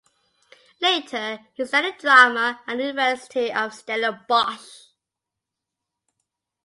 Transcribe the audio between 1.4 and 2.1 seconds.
he studied